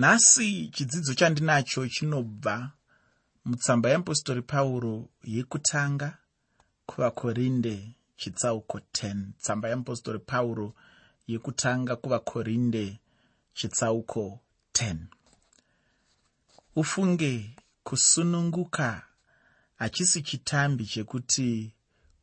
[0.00, 2.54] nhasi chidzidzo chandinacho chinobva
[3.44, 4.94] mutsamba yeapostori pauro
[5.34, 6.08] yekutanga
[6.88, 7.74] kuvakorinde
[8.20, 10.74] chitsauko 10 tsamba yeapostori pauro
[11.30, 12.84] yekutanga kuvakorinde
[13.54, 14.40] chitsauko
[14.72, 14.96] 10
[16.76, 19.02] ufunge kusununguka
[19.76, 21.72] hachisi chitambi chekuti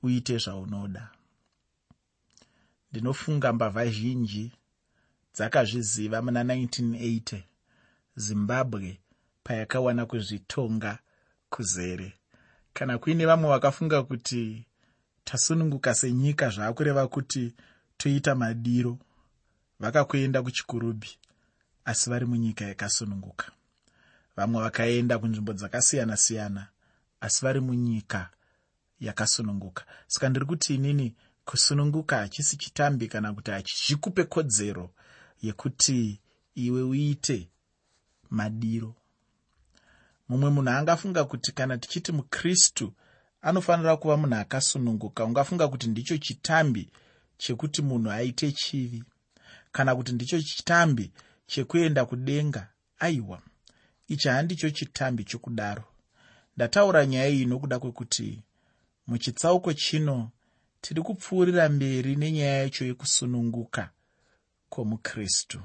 [0.03, 1.11] uite zvaunoda.
[2.91, 4.51] Ndinofunga mbavha zhinji
[5.35, 7.41] dzakazviziva muna 1980
[8.17, 8.99] zimbabwe
[9.43, 10.99] payakawana kuzvitonga
[11.49, 12.13] kuzere.
[12.73, 14.65] Kana kuine vamwe vakafunga kuti
[15.23, 17.53] tasununguka senyika zvaakureva kuti
[17.97, 18.97] toita madiro
[19.79, 21.17] vakakuenda kuchikurubhi
[21.85, 23.51] asi vari munyika yakasununguka.
[24.35, 26.67] Vamwe vakaenda kunzvimbo dzakasiyana-siyana
[27.21, 28.29] asi vari munyika
[28.99, 29.85] yakasununguka.
[30.07, 31.15] Saka ndiri kuti inini
[31.45, 34.89] kusununguka hachisi chitambi kana kuti hachizvikupe kodzero
[35.41, 36.19] yekuti
[36.55, 37.49] iwe uite
[38.29, 38.95] madiro.
[40.29, 42.93] Mumwe munhu angafunga kuti kana tichiti mukristu
[43.41, 45.25] anofanira kuva munhu akasununguka.
[45.25, 46.89] Ungafunga kuti ndicho chitambi
[47.37, 49.03] chekuti munhu aite chivi.
[49.71, 51.11] Kana kuti ndicho chitambi
[51.47, 53.41] chekuenda kudenga aiwa
[54.07, 55.83] ichi handicho chitambi chokudaro.
[56.55, 58.41] Ndataura nyaya iyi nokuda kwekuti
[59.07, 60.31] muchitsauko chino
[60.81, 63.89] tiri kupfuurira mberi nenyaya yacho yekusununguka
[64.69, 65.61] kwomukristu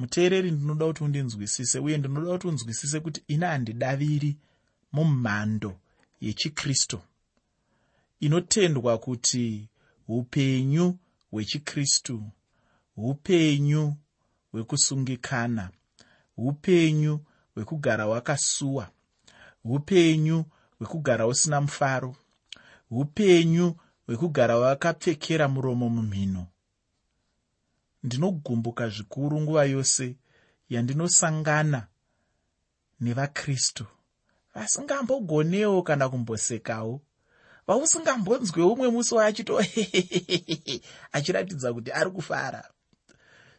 [0.00, 4.36] muteereri ndinoda kuti undinzwisise uye ndinoda kuti unzwisise kuti ina handidaviri
[4.92, 5.76] mumhando
[6.20, 6.98] yechikristu
[8.20, 9.68] inotendwa kuti
[10.08, 10.98] upenyu
[11.30, 12.22] hwechikristu
[12.96, 13.94] upenyu
[14.52, 15.70] hwekusungikana
[16.36, 17.20] upenyu
[17.54, 18.90] hwekugara wakasuwa
[19.64, 20.44] upenyu
[20.78, 22.16] hwekugara usina mufaro
[22.90, 26.46] upenyu hwekugara wakapfekera muromo mumhino
[28.02, 30.16] ndinogumbuka zvikuru nguva yose
[30.68, 31.86] yandinosangana
[33.00, 33.86] nevakristu.
[34.54, 37.00] Vasingambogonewo kana kumbosekawo.
[37.66, 39.62] Vausingambonzwe umwe musi waachito
[41.12, 42.70] achiratidza kuti ari kufara.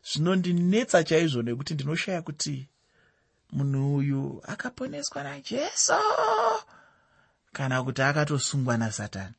[0.04, 2.68] Zvinondinetsa chaizvo nekuti ndinoshaya kuti
[3.52, 5.94] munhu uyu akaponeswa najesu
[7.54, 9.36] kana kuti akatosungwa nasatani.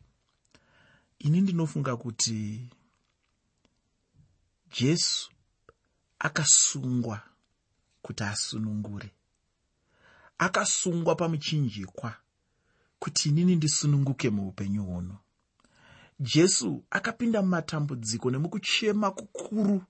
[1.18, 2.68] Ini ndinofunga kuti
[4.80, 5.30] jesu
[6.18, 7.20] akasungwa
[8.02, 9.10] kuti asunungure.
[10.38, 12.14] Akasungwa pamuchinjikwa
[12.98, 15.18] kuti inini ndisununguke muupenyu huno.
[16.20, 19.82] Jesu akapinda mumatambudziko nemukuchema kukuru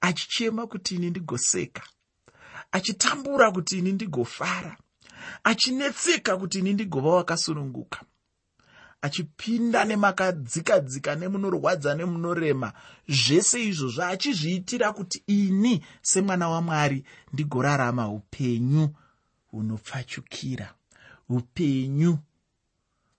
[0.00, 1.82] achichema kuti ini ndigoseka
[2.72, 4.78] achitambura kuti ini ndigofara
[5.44, 8.04] achinetseka kuti ini ndigova wakasununguka
[9.00, 12.72] achipinda nemakadzikadzika nemunorwadza nemunorema.
[13.08, 18.88] Zvese izvozvo achizviitira kuti ini semwana wamwari ndigorarama upenyu
[19.50, 20.74] hunopfachukira.
[21.28, 22.18] Upenyu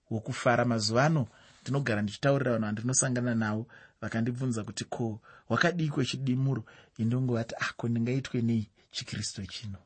[0.09, 1.27] hwokufara mazuva ano
[1.61, 3.67] ndinogara ndichitaurira vanhu vandinosangana navo
[4.01, 6.63] vakandibvunza kuti ko wakadii kwechidimuro?
[6.97, 9.77] Indongovati ako ndingaitwe nei chikristu chino?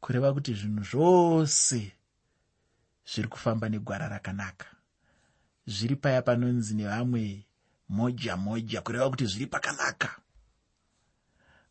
[0.00, 1.92] Kureva kuti zvinhu zvose
[3.06, 4.66] zviri kufamba negwara rakanaka.
[5.66, 7.46] Zviri paya panonzi nevamwe
[7.88, 10.20] moja moja kureva kuti zviri pakanaka.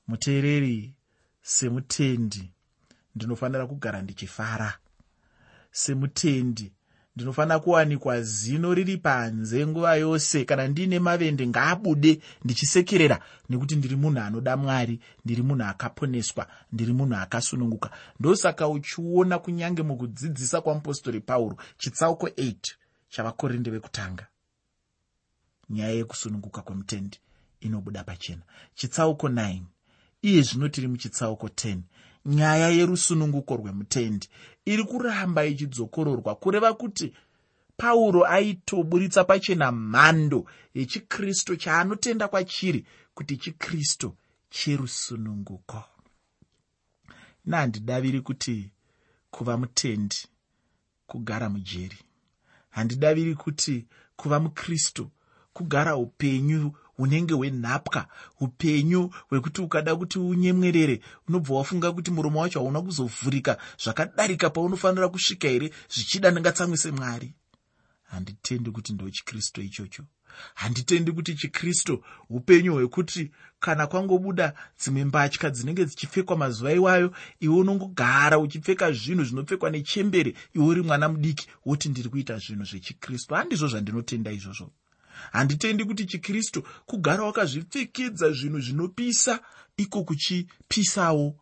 [0.08, 0.94] Muteereri
[1.42, 2.52] semutendi
[3.16, 4.80] ndinofanira kugara ndichifara.
[5.72, 6.74] Semutendi
[7.19, 10.46] ndinofanira kuwanikwa zino riri panze nguva yose.
[10.46, 13.19] Kana ndiine mavende ngaabude ndichisekerera
[13.50, 17.90] nekuti ndiri munhu anoda mwari ndiri munhu akaponeswa ndiri munhu akasununguka.
[18.19, 22.56] Ndosaka uchiona kunyange mukudzidzisa kwamupostori pauro chitsauko 8
[23.09, 24.28] chavakorinde vekutanga.
[25.69, 27.19] Nyaya yekusununguka kwemutendi
[27.59, 28.41] inobuda pachena.
[28.75, 29.62] Chitsauko 9
[30.22, 31.78] iye zvino tiri muchitsauko 10
[32.25, 34.28] nyaya yerusununguko rwemutendi
[34.66, 37.13] iri kuramba ichidzokororwa kureva kuti
[37.78, 44.16] pauro aitoburitsa pachena mhando yechikristu chaanotenda kwachiri kuti chikristu
[44.50, 45.84] cherusununguko.
[47.45, 48.72] Nahandidaviri kuti
[49.31, 50.18] kuva mutendi
[51.07, 51.98] kugara mujeri.
[52.69, 55.12] Handidaviri kuti kuva mukristu
[55.54, 58.07] kugara upenyu hunenge hwenhapwa
[58.40, 65.48] upenyu hwekuti ukada kuti unyemwerere unobva wafunga kuti muromo wacho hauna kuzovhurika zvakadarika paunofanira kusvika
[65.48, 67.34] here zvichida ndingatsamwise mwari?
[68.04, 70.04] Handitendi kuti ndo chikristu ichocho.
[70.54, 78.40] Handitendi kuti chikristu upenyu hwekuti kana kwangobuda dzimwe mbatya dzinenge dzichipfekwa mazuva iwayo iwe unongogara
[78.40, 83.36] uchipfeka zvinhu zvinopfekwa nechembere iwe uri mwana mudiki woti ndiri kuita zvinhu zvechikristu.
[83.36, 84.72] Handizvo zvandinotenda izvozvo
[85.31, 89.39] handitendi kuti chikristu kugara wakazvipfekedza zvinhu zvinopisa
[89.77, 91.36] iko kuchipisawo.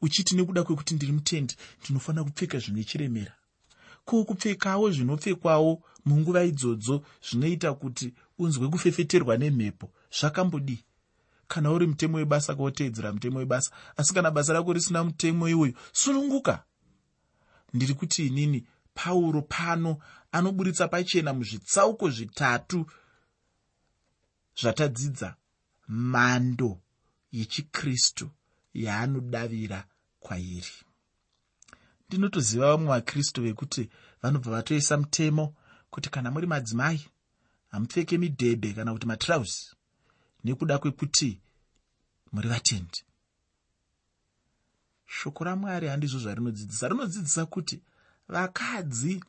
[0.00, 3.32] Uchiti nekuda kwekuti ndiri mutendi ndinofanira kupfeka zvine chiremera.
[4.04, 10.84] Ko kupfekawo zvinopfekwawo munguva idzodzo zvinoita kuti unzwe kufefeterwa nemhepo zvakambodii
[11.48, 16.64] kana uri mutemo webasa kawoteedzera mutemo webasa asi kana basa rako risina mutemo iwoyo sununguka
[17.74, 19.98] ndiri kuti inini pauro pano
[20.32, 22.86] anoburitsa pachena muzvitsauko zvitatu
[24.60, 25.36] zvatadzidza
[25.88, 26.80] mhando
[27.32, 28.30] yechikristu
[28.74, 29.88] yaanodavira
[30.20, 30.76] kwairi.
[32.06, 33.90] Ndinotoziva vamwe vakristu vekuti
[34.22, 35.54] vanobva vatoisa mutemo
[35.90, 37.00] kuti kana muri madzimai
[37.68, 39.76] hamupfeke midhebhe kana kuti matrausi
[40.44, 41.40] nekuda kwekuti
[42.32, 43.00] muri vatendi.
[45.06, 46.88] Shoko ramwari handizvo zvarinodzidzisa.
[46.88, 47.82] Rinodzidzisa kuti
[48.28, 49.24] vakadzi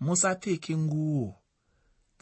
[0.00, 1.43] musapfeke nguo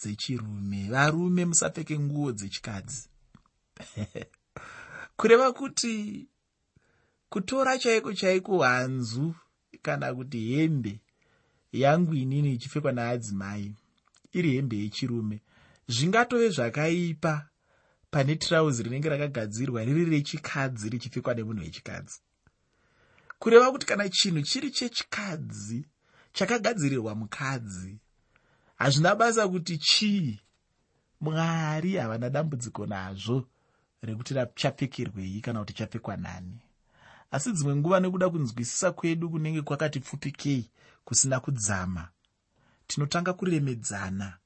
[0.02, 0.88] dzechirume.
[0.90, 3.08] Varume musapfeke nguo dzechikadzi.
[5.16, 6.28] Kureva kuti
[7.28, 9.34] kutora chaiko chaiko hanzu
[9.82, 11.00] kana kuti hembe
[11.72, 13.74] yangu inini ichipfekwa naadzimai
[14.32, 15.40] iri hembe yechirume
[15.88, 17.48] zvingatove zvakaipa
[18.10, 22.20] pane tirauzi rinenge rakagadzirwa riri rechikadzi richipfekwa nemunhu wechikadzi.
[23.38, 25.86] Kureva kuti kana chinhu chiri chechikadzi
[26.32, 27.98] chakagadzirirwa mukadzi
[28.82, 30.40] hazvina basa kuti chii?
[31.20, 33.46] Mwari havana dambudziko nazvo
[34.02, 36.58] rekuti chapfekerwei kana kuti chapfekwa nani.
[37.30, 40.70] Asi dzimwe nguva nekuda kunzwisisa kwedu kunenge kwakati pfupikei
[41.04, 42.08] kusina kudzama
[42.86, 44.38] tinotanga kuremedzana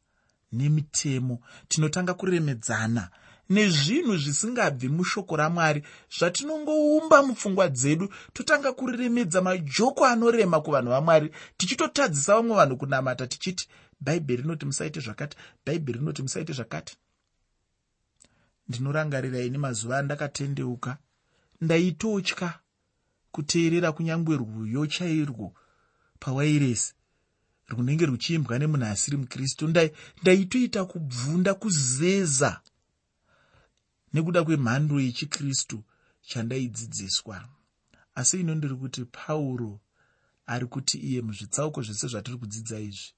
[0.53, 3.11] nemitemo tinotanga kuremedzana
[3.49, 5.83] nezvinhu zvisingabvi mushoko ramwari
[6.19, 13.69] zvatinongoumba mupfungwa dzedu totanga kuriremedza majoko anorema kuvanhu vamwari tichitotadzisa vamwe vanhu kunamata tichiti
[14.01, 16.97] bhaibheri rinoti musaite zvakati bhaibheri rinoti musaite zvakati.
[18.69, 20.99] Ndinorangarira ini mazuva andakatendeuka
[21.61, 22.59] ndaitotya
[23.33, 25.55] kuteerera kunyange rwuyo chairwo
[26.19, 26.95] pawairesi
[27.69, 29.69] runenge ruchiimbwa nemunhu asiri mukristu.
[30.23, 32.61] Ndaitoita kubvunda kuzeza
[34.13, 35.85] nekuda kwemhando yechikristu
[36.29, 37.49] chandaidzidziswa.
[38.15, 39.81] Asi ino ndiri kuti pauro
[40.47, 43.13] ari kuti iye muzvitsauko zvese zvatiri kudzidza izvi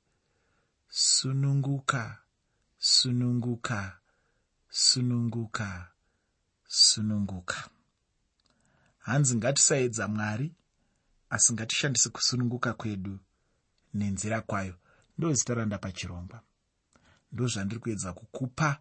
[0.88, 2.18] sununguka
[2.78, 3.98] sununguka
[4.68, 5.90] sununguka
[6.68, 7.70] sununguka.
[8.98, 10.54] Hanzi ngatisaedza mwari
[11.30, 13.18] asi ngatishandise kusununguka kwedu
[13.94, 14.74] nenzira kwayo.
[15.18, 16.42] Ndo zita randapachirongwa.
[17.32, 18.80] Ndo zvandiri kuedza kukupa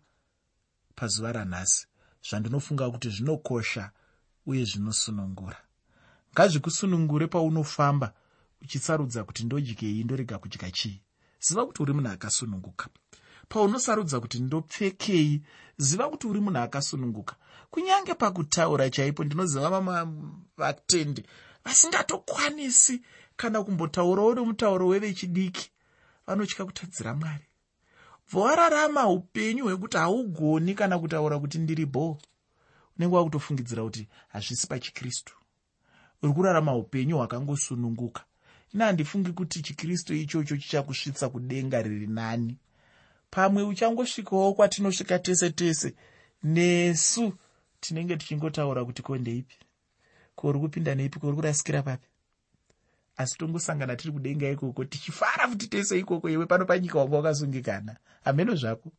[0.96, 1.88] pazuva ranhasi
[2.28, 3.92] zvandinofunga kuti zvinokosha
[4.46, 5.58] uye zvinosunungura.
[6.34, 8.14] Ngazvikusunungure paunofamba
[8.62, 11.02] uchisarudza kuti ndodyei ndorega kudya chii.
[11.40, 12.90] Ziva kuti uri munhu akasununguka.
[13.50, 15.42] Paunosarudza kuti ndopfekei
[15.78, 17.36] ziva kuti uri munhu akasununguka.
[17.72, 19.96] Kunyange pakutaura chaipo ndinoziva vamwe
[20.58, 21.24] vatendi
[21.66, 23.02] vasingatokwanisi
[23.36, 25.72] kana kumbotaurawo nomutauro wevechidiki
[26.28, 27.47] vanotya kutadzira mwari
[28.32, 32.18] bvowararama upenyu hwekuti haugoni kana kutaura kuti ndiri bho
[33.00, 35.34] unenge wakutofungidzira kuti hazvisi pachikristu.
[36.24, 38.24] Uri kurarama upenyu hwakangosununguka.
[38.74, 42.58] Ina handifungi kuti chikristu ichocho chichakusvitsa kudenga riri nani.
[43.30, 45.96] Pamwe uchangosvikawo kwatinosvika tese tese
[46.44, 47.34] nesu
[47.80, 49.56] tinenge tichingotaura kuti ko ndeipi?
[50.36, 51.20] Ko uri kupinda neipi?
[51.20, 52.08] Ko uri kurasikira papi
[53.18, 58.56] asi tongosangana tiri kudenga ikoko tichifara futi tese ikoko iwe pano panyika wanga wakasungikana hameno
[58.56, 58.92] zvako.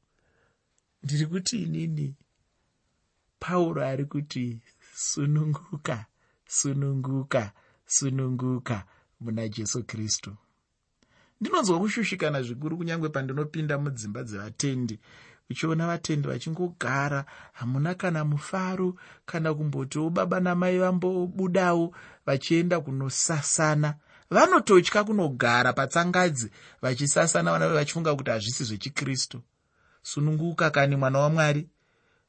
[1.02, 2.14] Ndiri kuti inini
[3.38, 4.60] pauro ari kuti
[4.94, 6.06] sununguka
[6.46, 7.52] sununguka
[7.86, 8.84] sununguka
[9.20, 10.36] muna jesu kristu.
[11.40, 15.00] Ndinonzwa kushushikana zvikuru kunyange pandinopinda mudzimba dzevatendi
[15.50, 18.94] uchiona vatendi vachingogara hamuna kana mufaro
[19.26, 21.94] kana kumbotiwo baba namai vambobudawo
[22.26, 23.94] vachienda kunosasana
[24.30, 26.50] vanototya kunogara patsangadzi
[26.82, 29.40] vachisasana vana vachifunga kuti hazvisi zvechikristu.
[30.02, 31.68] Sununguka kani mwana wamwari.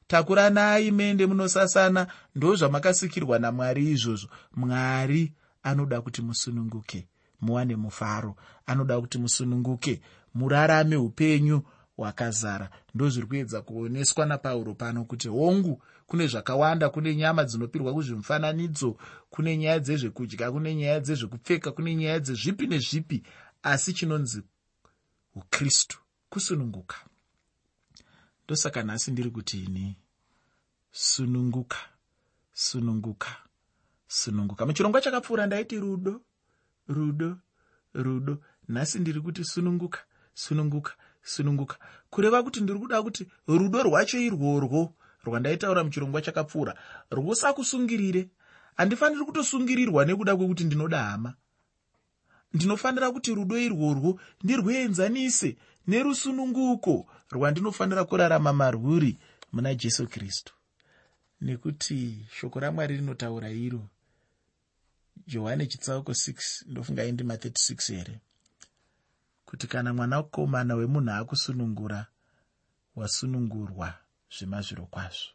[0.07, 4.29] Takuranai mende munosasana ndo zvamakasikirwa namwari izvozvo.
[4.55, 7.07] Mwari anoda kuti musununguke
[7.41, 8.35] muwane mufaro.
[8.65, 10.01] Anoda kuti musununguke
[10.33, 11.61] murarame upenyu
[11.99, 18.97] hwakazara ndo zviri kuedza kuoneswa napauro pano kuti hongu kune zvakawanda kune nyama dzinopirwa kuzvimufananidzo
[19.29, 23.23] kune nyaya dzezvekudya kune nyaya dzezvekupfeka kune nyaya dzezvipi nezvipi
[23.63, 24.41] asi chinonzi
[25.35, 26.95] ukristu kusununguka.
[28.45, 29.95] Ndosaka nhasi ndiri kuti ini
[30.91, 31.77] sununguka
[32.53, 33.29] sununguka
[34.07, 34.65] sununguka.
[34.65, 36.21] Muchirongwa chakapfuura ndaiti rudo
[36.87, 37.37] rudo
[37.93, 38.37] rudo.
[38.69, 39.99] Nhasi ndiri kuti sununguka
[40.33, 41.77] sununguka sununguka.
[42.09, 44.93] Kureva kuti ndiri kuda kuti rudo rwacho irworwo.
[45.23, 46.75] Rwandaitaura muchirongwa chakapfuura.
[47.11, 48.29] Rwosakusungirire
[48.77, 51.33] handifaniri kutosungirirwa nekuda kwekuti ndinoda hama.
[52.53, 55.57] Ndinofanira kuti rudo irworwo ndirwuenzanise
[55.87, 59.19] nerusununguko rwandinofanira kurarama marwuri
[59.51, 60.53] muna jesu kristu.
[61.41, 63.87] Nekuti shoko ramwari rinotaura iro
[65.27, 68.19] johani chitsauko 6 ndofunga indima 36 here
[69.49, 72.05] kuti kana mwanakomana wemunhu akusunungura
[72.95, 73.93] wasunungurwa
[74.37, 75.33] zvemazviro kwazvo.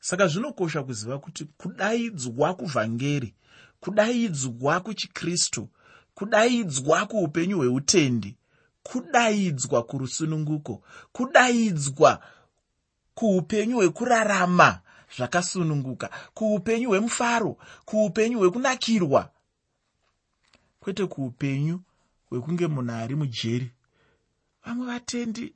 [0.00, 3.34] Saka zvinokosha kuziva kuti kudaidzwa kuvhangeri
[3.80, 5.68] kudaidzwa kuchikristu
[6.14, 8.36] kudaidzwa kuupenyu hweutendi
[8.82, 12.22] kudaidzwa kurusununguko kudaidzwa
[13.14, 14.80] kuupenyu hwekurarama
[15.16, 19.30] zvakasununguka kuupenyu hwemufaro kuupenyu hwekunakirwa.
[20.80, 21.80] Kwete kuupenyu
[22.30, 23.70] hwekunge munhu ari mujeri.
[24.66, 25.54] Vamwe vatendi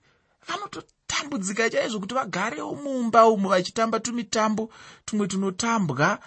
[0.49, 4.71] vanototambudzika chaizvo kuti vagarewo mumba umu vachitamba tumitambo
[5.05, 6.19] tumwe tunotambwa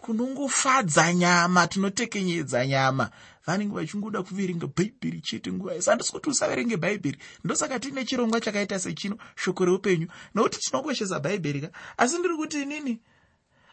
[0.00, 3.10] kunongofadza nyama tunotekenyedza nyama.
[3.46, 8.78] Vanenge vachingoda kuverenga bhaibheri chete nguva yese handisi kuti usaverenge bhaibheri ndosaka tiine chirongwa chakaita
[8.78, 10.06] sechino shoko reupenyu.
[10.34, 11.70] Nokuti tinokoshesa bhaibheri ka?
[11.96, 13.00] Asi ndiri kuti inini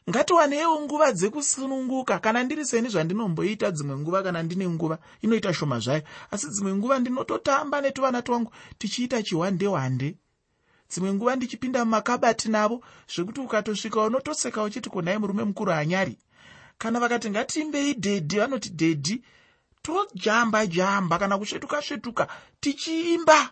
[0.09, 2.19] ngatiwanewo nguva dzekusununguka.
[2.19, 6.01] Kana ndiri seni zvandinomboita dzimwe nguva kana ndine nguva inoita shoma zvayo.
[6.31, 10.17] Asi dzimwe nguva ndinototamba netuvana twangu tichiita chihwande hwande
[10.89, 12.81] dzimwe nguva ndichipinda mumakabati navo
[13.13, 16.17] zvekuti ukatosvika unotoseka uchiti konhai murume mukuru hanyari
[16.77, 19.23] kana vakati ngatiimbei dhedhi vanoti dhedhi
[19.81, 22.27] tojamba jamba kana kusvetuka svetuka
[22.59, 23.49] tichiimba.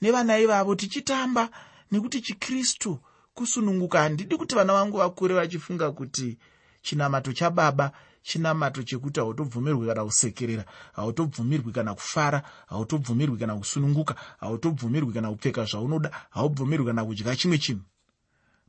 [0.00, 1.48] Nevana ivavo tichitamba
[1.90, 2.98] nekuti chikristu
[3.34, 4.00] kusununguka.
[4.00, 6.38] Handidi kuti vana vangu vakure vachifunga kuti
[6.82, 15.30] chinamato chababa chinamato chekuti hautobvumirwi kana kusekerera hautobvumirwi kana kufara hautobvumirwi kana kusununguka hautobvumirwi kana
[15.30, 17.82] kupfeka zvaunoda haubvumirwi kana kudya chimwe chinhu.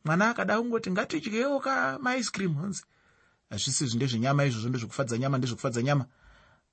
[0.06, 2.84] Mwana akada kungoti ngatidyewo kamaise cream honzi.
[3.50, 6.06] Hazvisizvi ndezvenyama izvozvo ndezvekufadza nyama ndezvekufadza nyama.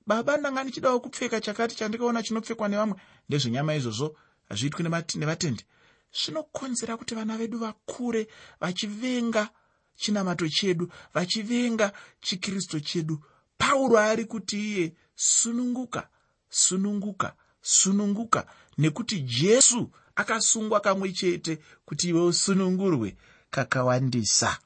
[0.07, 2.95] Baba ndanga ndichidawo kupfeka chakati chandikaona chinopfekwa nevamwe
[3.29, 4.15] ndezvenyama izvozvo
[4.49, 4.83] hazviitwi
[5.15, 5.63] nevatendi
[6.13, 8.27] zvinokonzera kuti vana vedu vakure
[8.61, 9.49] vachivenga
[9.95, 11.91] chinamato chedu vachivenga
[12.21, 13.23] chikristu chedu.
[13.57, 16.07] Pauro ari kuti iye sununguka
[16.49, 23.17] sununguka sununguka nekuti jesu akasungwa kamwe chete kuti iwe usunungurwe
[23.49, 24.59] kakawandisa.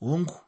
[0.00, 0.40] Hongu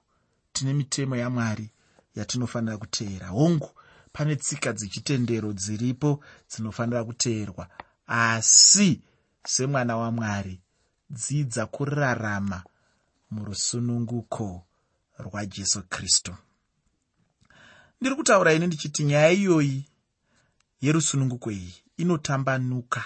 [0.52, 1.70] tine mitemo yamwari
[2.14, 3.26] yatinofanira kuteera.
[3.28, 3.70] Hongu
[4.12, 7.68] pane tsika dzechitendero dziripo dzinofanira kuteerwa
[8.08, 9.00] asi
[9.46, 10.60] semwana wamwari
[11.10, 12.64] dzidza kurarama
[13.30, 14.66] murusununguko
[15.18, 16.34] rwajesu kristu.
[18.00, 19.84] Ndiri kutaura ini ndichiti nyaya iyoyi
[20.80, 23.04] yerusununguko iyi inotambanuka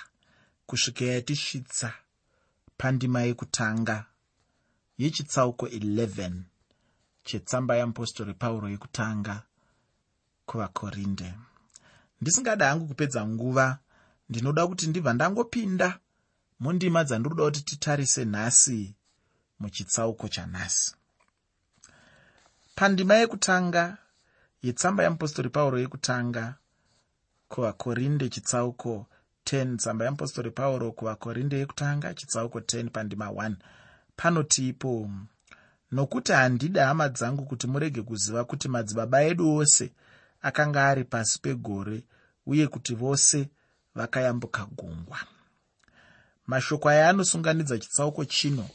[0.66, 1.92] kusvika yatisvitsa
[2.78, 4.04] pandima yekutanga
[4.99, 6.32] yechitsauko 11
[7.25, 9.42] chetsamba yeapostori pauro yekutanga
[10.47, 11.35] kuvakorinde.
[12.21, 13.78] Ndisingada hangu kupedza nguva
[14.28, 15.88] ndinoda kuti ndibva ndangopinda
[16.60, 18.94] mundima dzandinoda kuti titarise nhasi
[19.60, 20.94] muchitsauko chanhasi
[22.74, 23.84] pandima yekutanga
[24.62, 26.54] yetsamba yeapostori pauro yekutanga
[27.48, 29.06] kuvakorinde chitsauko
[29.44, 33.54] 10 tsamba yeapostori pauro kuvakorinde yekutanga chitsauko 10 pandima 1
[34.16, 35.10] panoti ipo
[35.92, 39.92] nokuti handidi hama dzangu kuti murege kuziva kuti madzibaba edu ose
[40.42, 42.04] akanga ari pasi pegore
[42.46, 43.48] uye kuti vose
[43.94, 45.18] vakayambuka gungwa.
[46.46, 48.68] Mashoko aya anosunganidza chitsauko chino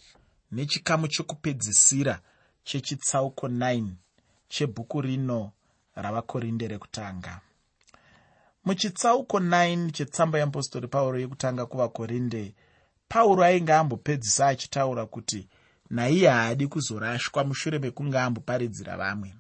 [0.52, 2.20] nechikamu chekupedzisira
[2.64, 3.88] chechitsauko 9
[4.50, 5.52] chebhuku rino
[5.96, 7.42] ravakorinde rekutanga.
[8.66, 12.56] Muchitsauko 9 chetsamba yeapostori pauro yekutanga kuvakorinde
[13.08, 15.48] pauro ainge ambopedzisa achitaura kuti
[15.90, 19.36] naiye haadi kuzorashwa mushure mekunge amboparidzira vamwe.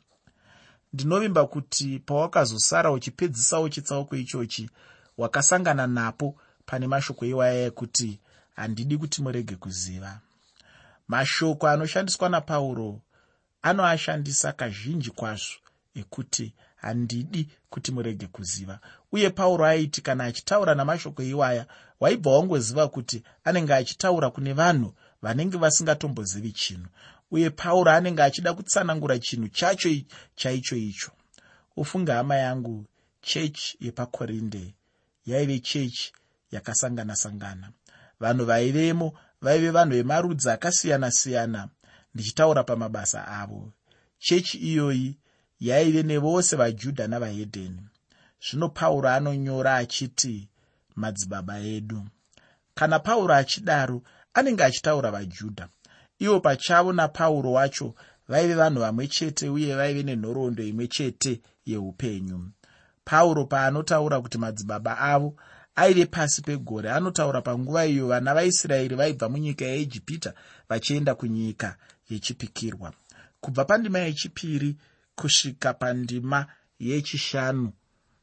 [0.93, 4.69] Ndinovimba kuti pawakazosara uchipedzisawo chitsauko ichochi
[5.17, 8.19] wakasangana napo pane mashoko iwaya ekuti
[8.55, 10.19] handidi kuti murege kuziva.
[11.07, 13.01] Mashoko anoshandiswa napauro
[13.61, 15.55] anoashandisa kazhinji kwazvo
[15.95, 18.79] ekuti handidi kuti murege kuziva.
[19.11, 21.65] Uye pauro aiti kana achitaura namashoko iwaya
[21.99, 26.87] waibva wangoziva kuti anenge achitaura kune vanhu vanenge vasingatombozivi chinhu.
[27.31, 29.89] Uye pauro anenge achida kutsanangura chinhu chacho
[30.35, 31.11] chaicho icho.
[31.75, 32.85] Ufunge hama yangu
[33.21, 34.73] chechi yepakorinde
[35.27, 36.11] yaive chechi
[36.51, 37.67] yakasangana-sangana.
[38.19, 39.07] Vanhu vaivemo
[39.41, 41.69] vaive vanhu vemarudzi akasiyana-siyana
[42.13, 43.73] ndichitaura pamabasa avo.
[44.19, 45.17] Chechi iyoyi
[45.59, 47.83] yaive nevose vajudha navahedheni.
[48.45, 50.49] Zvino pauro anonyora achiti
[50.95, 52.01] madzibaba edu
[52.75, 54.01] kana pauro achidaro
[54.33, 55.69] anenge achitaura vajudha.
[56.19, 57.95] Ivo pachavo napauro wacho
[58.27, 62.51] vaive vanhu vamwe chete uye vaive nenhoroondo imwe chete yeupenyu
[63.09, 65.29] pauro paanotaura kuti madzibaba avo
[65.75, 70.33] aive pasi pegore anotaura panguva iyo vana vaisraeri vaibva munyika yeijipita
[70.69, 71.77] vachienda kunyika
[72.09, 72.93] yechipikirwa.
[73.41, 74.75] Kubva pandima yechipiri
[75.15, 76.45] kusvika pandima
[76.79, 77.71] yechishanu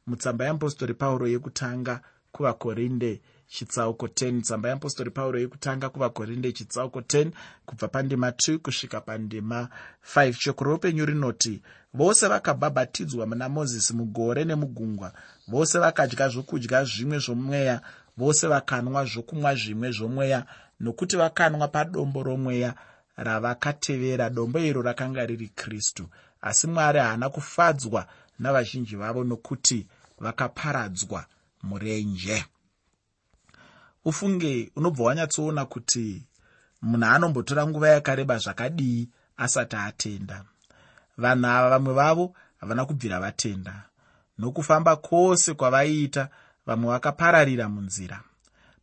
[0.07, 2.01] mutsamba yeapostori pauro yekutanga
[2.33, 3.21] kuvakorinde
[3.55, 7.31] chitsauko 10 tsamba yeapostori pauro yekutanga kuvakorinde chitsauko 10
[7.67, 9.69] kubva pandima 2 kusvika pandima
[10.17, 11.63] 5 shoko roupenyu rinoti
[11.95, 15.13] vose vakabhabhatidzwa muna mozisi mugore nemugungwa
[15.49, 17.81] vose vakadya zvokudya zvimwe zvomweya
[18.17, 20.41] vose vakanwa zvokumwa zvimwe zvomweya
[20.81, 22.75] nokuti vakanwa padombo romweya
[23.17, 24.31] ravakatevera.
[24.31, 26.09] Dombo iro rakanga riri kristu.
[26.43, 28.07] Asi mwari haana kufadzwa
[28.39, 29.87] navazhinji vavo nokuti
[30.19, 31.25] vakaparadzwa
[31.63, 32.45] murenje
[34.05, 36.27] ufunge unobva wanyatsoona kuti
[36.83, 40.45] munhu anombotora nguva yakareba zvakadii asati atenda.
[41.19, 43.83] Vanhu ava vamwe vavo havana kubvira vatenda.
[44.39, 46.29] Nokufamba kwose kwavaiita
[46.67, 48.21] vamwe vakapararira munzira.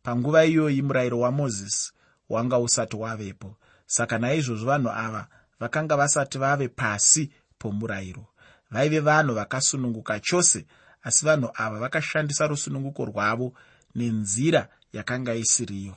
[0.02, 1.92] Panguva iyoyi murayiro wamozisi
[2.28, 3.56] wanga usati wavepo.
[3.86, 5.26] Saka naizvozvo vanhu ava
[5.60, 8.26] vakanga vasati vave pasi pomurayiro.
[8.70, 10.66] Vaive vanhu vakasununguka chose
[11.02, 13.52] asi vanhu ava vakashandisa rusununguko rwavo
[13.94, 15.96] nenzira yakanga isiriyo.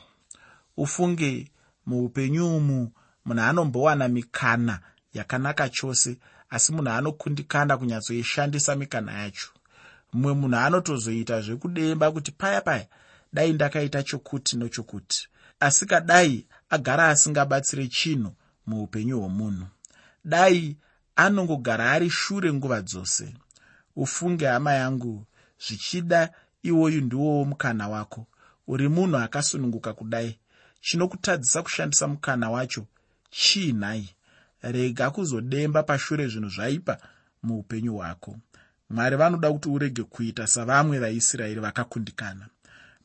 [0.77, 1.51] Ufunge
[1.85, 2.91] muupenyu umu
[3.25, 4.79] munhu anombowana mikana
[5.13, 6.17] yakanaka chose
[6.49, 9.49] asi munhu anokundikana kunyatsoishandisa mikana yacho.
[10.13, 12.87] Mumwe munhu anotozoita zvekudemba kuti paya paya
[13.33, 15.27] dai ndakaita chokuti nochokuti
[15.59, 18.31] asi kadai agara asingabatsire chinhu
[18.67, 19.67] muupenyu hwomunhu.
[20.25, 20.77] Dai
[21.15, 23.33] anongogara ari shure nguva dzose.
[23.95, 25.25] Ufunge hama yangu
[25.67, 26.31] zvichida
[26.63, 28.27] iwoyu ndiwowo mukana wako
[28.67, 30.39] uri munhu akasununguka kudai.
[30.81, 32.85] Chinokutadzisa kushandisa mukana wacho.
[33.29, 34.09] Chii nhai
[34.61, 36.97] rega kuzodemba pashure zvinhu zvaipa
[37.43, 38.37] muupenyu hwako.
[38.89, 42.47] Mwari vanoda kuti urege kuita savamwe vaisraeri vakakundikana.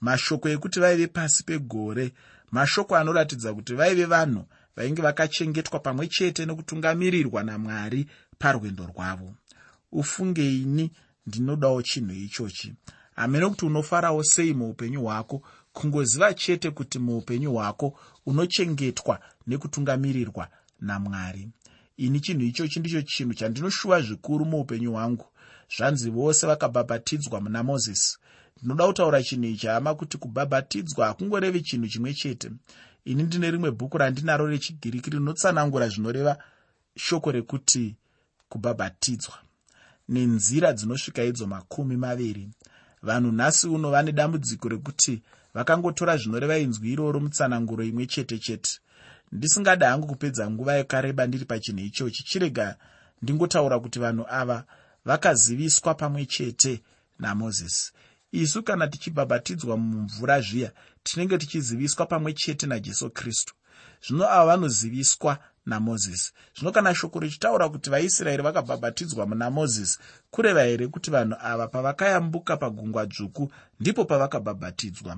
[0.00, 2.12] Mashoko ekuti vaive pasi pegore
[2.50, 4.44] mashoko anoratidza kuti vaive vanhu
[4.76, 8.06] vainge vakachengetwa pamwe chete nekutungamirirwa namwari
[8.38, 9.34] parwendo rwavo.
[9.92, 10.92] Ufunge ini
[11.26, 12.74] ndinodawo chinhu ichochi
[13.20, 20.48] hamene kuti unofarawo sei muupenyu hwako kungoziva chete kuti muupenyu hwako unochengetwa nekutungamirirwa
[20.80, 21.48] namwari.
[21.96, 25.26] Ini chinhu ichochi ndicho chinhu chandinoshuva zvikuru muupenyu hwangu.
[25.76, 28.18] Zvanzi vose vakabhabhatidzwa muna mozisi
[28.56, 32.50] ndinoda kutaura chinhu ichi hama kuti kubhabhatidzwa hakungorevi chinhu chimwe chete.
[33.04, 36.38] Ini ndine rimwe bhuku randinaro rechigiriki rinotsanangura zvinoreva
[36.96, 37.96] shoko rekuti
[38.48, 39.34] kubhabhatidzwa.
[40.08, 42.48] Nenzira dzinosvika idzo makumi maviri
[43.02, 45.22] vanhu nhasi uno vane dambudziko rekuti
[45.54, 48.80] vakangotora zvinoreva inzwi iroro mutsananguro imwe chete chete.
[49.32, 52.22] Ndisingadi hangu kupedza nguva yakareba ndiri pachinhu ichochi.
[52.22, 52.76] Chirega
[53.22, 54.64] ndingotaura kuti vanhu ava
[55.04, 56.82] vakaziviswa pamwe chete
[57.18, 57.92] namozisi
[58.32, 63.54] isu kana tichibhabhatidzwa mumvura zviya tinenge tichiziviswa pamwe chete najesu kristu.
[64.06, 66.32] Zvino ava vanoziviswa namozisi.
[66.56, 69.98] Zvino kana shoko richitaura kuti vaisraeri vakabhabhatidzwa muna mozisi
[70.30, 75.16] kureva here kuti vanhu ava pavakayambuka pagungwa dzvuku ndipo pavakabhabhatidzwa?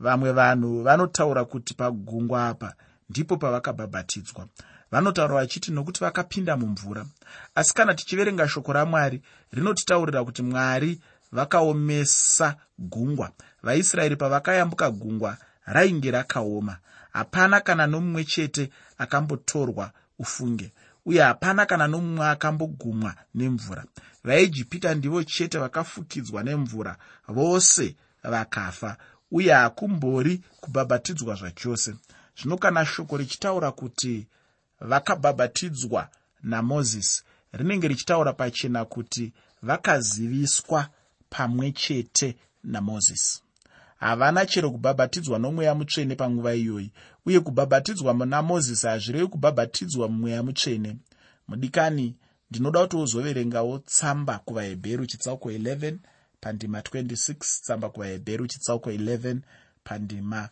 [0.00, 2.74] Vamwe vanhu vanotaura kuti pagungwa apa
[3.10, 4.46] ndipo pavakabhabhatidzwa.
[4.90, 7.06] Vanotaura vachiti nokuti vakapinda mumvura.
[7.54, 11.00] Asi kana tichiverenga shoko ramwari rinotitaurira kuti mwari
[11.32, 13.30] vakaomesa gungwa.
[13.62, 16.76] Vaisraeri pavakayambuka gungwa rainge rakaoma.
[17.12, 18.70] Hapana kana nomumwe chete
[19.02, 20.72] akambotorwa ufunge.
[21.06, 23.84] Uye hapana kana nomumwe akambogumwa nemvura.
[24.24, 26.96] Vaijipita ndivo chete vakafukidzwa nemvura.
[27.28, 28.96] Vose vakafa
[29.30, 31.94] uye hakumbori kubhabhatidzwa zvachose.
[32.38, 34.26] Zvino kana shoko richitaura kuti
[34.80, 36.08] vakabhabhatidzwa
[36.42, 40.88] namozisi rinenge richitaura pachena kuti vakaziviswa
[41.30, 43.42] pamwe chete namozisi
[44.02, 46.92] havana chero kubhabhatidzwa nomweya mutsvene panguva iyoyi
[47.26, 50.96] uye kubhabhatidzwa muna mozisi hazvirevi kubhabhatidzwa mumweya mutsvene.
[51.48, 52.16] Mudikani
[52.50, 55.96] ndinoda kuti wozoverengawo tsamba kuvahebheru chitsauko 11
[56.40, 59.36] pandima 26 tsamba kuvahebheru chitsauko 11
[59.84, 60.48] pandima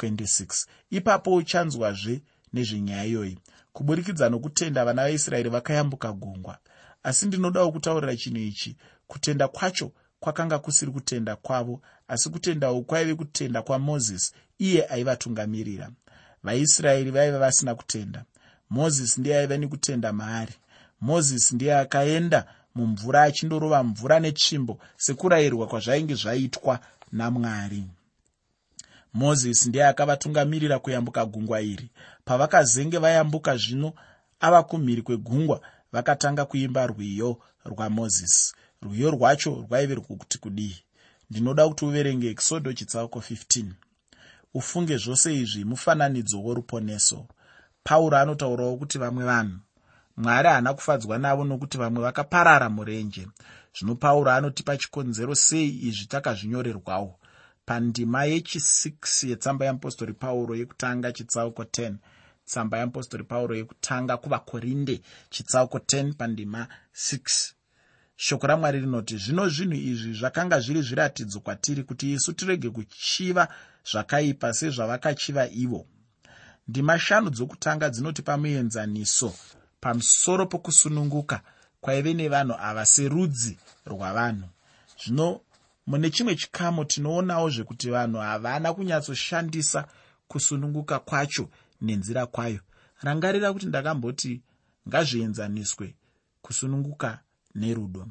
[0.00, 3.38] 26 ipapo uchanzwazve nezvenyaya iyoyi.
[3.72, 6.58] Kuburikidza nokutenda vana vaisraeri vakayambuka gungwa.
[7.02, 13.14] Asi ndinodawo kutaurira chinhu ichi kutenda kwacho kwakanga kusiri kutenda kwavo asi kutenda uku kwaive
[13.14, 15.90] kutenda kwamozisi iye aivatungamirira.
[16.42, 18.24] Vaisraeri vaiva vasina kutenda.
[18.70, 20.54] Mozisi ndiye aiva nekutenda maari.
[21.00, 26.80] Mozisi ndiye akaenda mumvura achindorova mvura netsvimbo sekurayirwa kwazvainge zvaitwa
[27.12, 27.84] namwari.
[29.14, 31.90] Mozisi ndiye akavatungamirira kuyambuka gungwa iri.
[32.24, 33.92] Pavakazenge vayambuka zvino
[34.40, 35.60] ava kumhiri kwegungwa
[35.92, 37.30] vakatanga kuimba rwiyo
[37.64, 38.54] rwamozisi.
[38.82, 40.83] Rwiyo rwacho rwaive rwokuti kudii
[41.34, 43.64] ndinoda kuti uverenge exodo chitsauko 15
[44.54, 47.26] ufunge zvose izvi mufananidzo woruponeso.
[47.84, 49.58] Pauro anotaurawo kuti vamwe vanhu
[50.16, 53.28] mwari haana kufadzwa navo nokuti vamwe vakaparara murenje.
[53.76, 57.18] Zvino pauro anotipa chikonzero sei izvi takazvinyorerwawo?
[57.66, 61.94] Pandima yechi6 yetsamba yeapostori pauro yekutanga chitsauko 10
[62.44, 67.53] tsamba yeapostori pauro yekutanga kuvakorinde chitsauko 10 pandima 6
[68.16, 73.48] shoko ramwari rinoti zvino zvinhu izvi zvakanga zviri zviratidzo kwatiri kuti isu tirege kuchiva
[73.90, 75.86] zvakaipa sezvavakachiva ivo.
[76.68, 79.34] Ndima shanu dzokutanga dzinotipa muenzaniso
[79.80, 81.40] pamusoro pokusununguka
[81.80, 84.48] kwaive nevanhu ava serudzi rwavanhu.
[85.04, 85.40] Zvino
[85.86, 89.88] mune chimwe chikamu tinoonawo zvekuti vanhu havana kunyatsoshandisa
[90.28, 91.48] kusununguka kwacho
[91.80, 92.60] nenzira kwayo.
[93.02, 94.42] Rangarira kuti ndakamboti
[94.88, 95.94] ngazvienzaniswe
[96.42, 97.20] kusununguka
[97.54, 98.08] nerudo.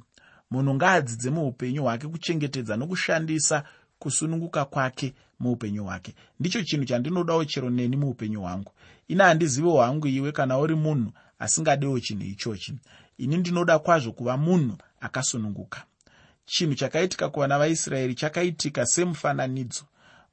[0.52, 3.64] Munhu ngaadzidze muupenyu hwake kuchengetedza nokushandisa
[4.00, 6.16] kusununguka kwake muupenyu hwake.
[6.40, 8.72] Ndicho chinhu chandinodawo chero neni muupenyu hwangu.
[9.08, 12.74] Ini handiziviwo hangu iwe kana uri munhu asingadewo chinhu ichochi.
[13.18, 15.84] Ini ndinoda kwazvo kuva munhu akasununguka.
[16.46, 19.84] Chinhu chakaitika kuvana vaisraeri chakaitika semufananidzo.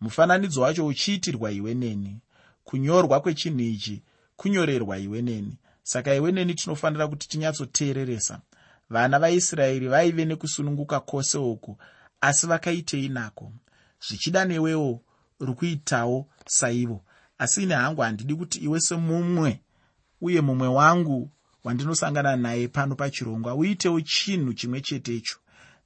[0.01, 2.19] Mufananidzo wacho uchiitirwa iwe neni.
[2.65, 4.03] Kunyorwa kwechinhu ichi
[4.37, 5.59] kunyorerwa iwe neni.
[5.83, 8.41] Saka iwe neni tinofanira kuti tinyatsoteereresa
[8.91, 11.79] vana vaisraeri vaive nekusununguka kwose uku
[12.21, 13.53] asi vakaitei nako.
[14.09, 15.01] Zvichida newewo
[15.41, 17.05] uri kuitawo saivo.
[17.39, 19.61] Asi ine hangu handidi kuti iwe semumwe
[20.21, 21.31] uye mumwe wangu
[21.65, 25.37] wandinosangana naye pano pachirongwa uitewo chinhu chimwe chetecho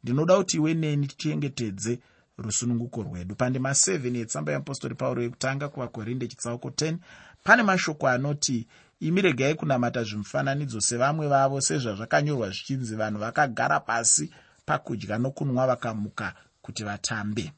[0.02, 1.98] ndinoda kuti iwe neni tichengetedze
[2.38, 3.34] rusununguko rwedu.
[3.34, 6.96] Pandima 7 yetsamba yeapostori pauro yekutanga kuvakorinde chitsauko 10
[7.44, 8.66] pane mashoko anoti
[9.04, 14.30] imi regai kunamata zvimufananidzo sevamwe vavo sezvazvakanyorwa zvichinzi vanhu vakagara pasi
[14.66, 17.52] pakudya nokunwa vakamuka kuti vatambe.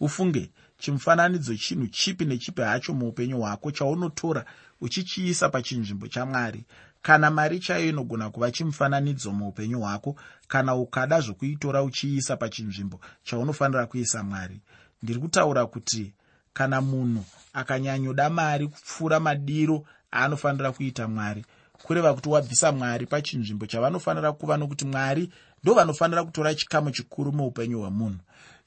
[0.00, 4.44] Ufunge chimufananidzo chinhu chipi nechipi hacho muupenyu hwako chaunotora
[4.80, 6.64] uchichiisa pachinzvimbo chamwari?
[7.02, 10.16] Kana mari chaiyo inogona kuva chimufananidzo muupenyu hwako
[10.48, 14.60] kana ukada zvokuitora uchiisa pachinzvimbo chaunofanira kuisa mwari?
[15.02, 16.14] Ndiri kutaura kuti
[16.54, 21.44] kana munhu akanyanyoda mari kupfuura madiro aanofanira kuita mwari.
[21.82, 25.30] Kureva kuti wabvisa mwari pachinzvimbo chavanofanira kuva nokuti mwari
[25.62, 28.18] ndo vanofanira kutora chikamu chikuru muupenyu hwemunhu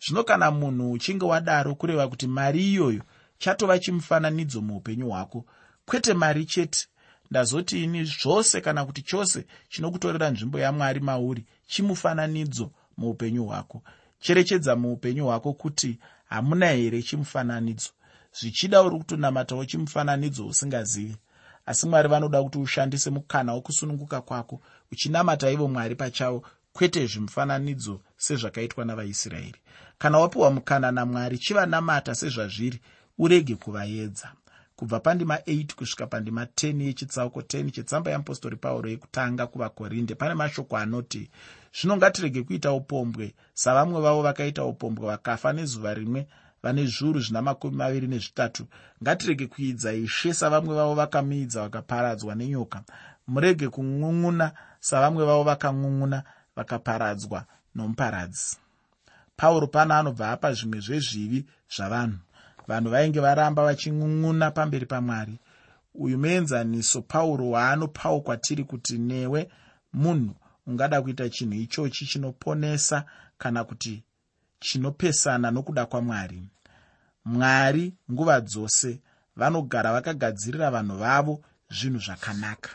[0.05, 3.01] zvino kana munhu uchinge wadaro kureva kuti mari iyoyo
[3.37, 5.45] chatova chimufananidzo muupenyu hwako
[5.85, 6.87] kwete mari chete.
[7.31, 13.81] Ndazoti ini zvose kana kuti chose chinokutorera nzvimbo yamwari mauri chimufananidzo muupenyu hwako.
[14.19, 17.89] Cherechedza muupenyu hwako kuti hamuna here chimufananidzo?
[18.39, 21.17] Zvichida uri kutonamatawo chimufananidzo usingazivi.
[21.65, 24.61] Asi mwari vanoda kuti ushandise mukana wokusununguka kwako
[24.91, 29.55] uchinamata ivo mwari pachavo kwete zvimufananidzo sezvakaitwa navaisraeri.
[29.97, 32.79] Kana wapiwa mukana namwari chivanamata sezvazviri
[33.17, 34.33] urege kuvaedza
[34.77, 40.77] kubva pandima 8 kusvika pandima 10 yechitsauko 10 chetsamba yeapostori pauro yekutanga kuvakorinde pane mashoko
[40.77, 41.29] anoti
[41.77, 43.33] zvino ngatirege kuita upombwe.
[43.53, 46.27] Savamwe vavo vakaita upombwe vakafa nezuva rimwe
[46.63, 48.67] vane zviuru zvina makumi maviri nezvitatu.
[49.03, 52.83] Ngatirege kuidza ishe savamwe vavo vakamiidza vakaparadzwa nenyoka.
[53.27, 56.23] Murege kungun'una savamwe vavo vakangun'una
[56.55, 58.57] vakaparadzwa nomuparadzi.
[59.37, 62.26] Pauro pano anobva apa zvimwe zvezvivi zvavanhu
[62.67, 65.39] vanhu vainge varamba vachingun'una pamberi pamwari.
[65.93, 69.49] Uyu muenzaniso pauro waanopawo kwatiri kuti newe
[69.93, 70.35] munhu
[70.67, 73.05] ungada kuita chinhu ichochi chinoponesa
[73.37, 74.03] kana kuti
[74.59, 76.43] chinopesana nokuda kwamwari.
[77.25, 78.99] Mwari nguva dzose
[79.35, 82.69] vanogara vakagadzirira vanhu vavo zvinhu zvakanaka.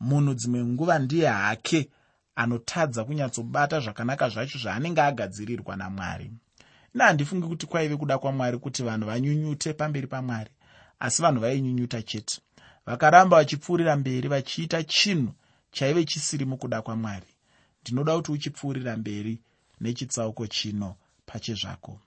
[0.00, 1.90] Munhu dzimwe nguva ndiye hake
[2.34, 6.30] anotadza kunyatsobata zvakanaka zvacho zvaanenge agadzirirwa namwari
[6.94, 10.50] ina handifungi kuti kwaive kuda kwamwari kuti vanhu vanyunyute pamberi pamwari
[10.98, 12.40] asi vanhu vainyunyuta chete.
[12.86, 15.32] Vakaramba vachipfuurira mberi vachiita chinhu
[15.72, 17.26] chaive chisiri mukuda kwamwari.
[17.82, 19.40] Ndinoda kuti uchipfuurira mberi
[19.80, 22.00] nechitsauko chino pachezvako